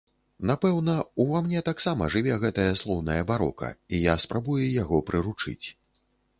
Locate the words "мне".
1.47-1.61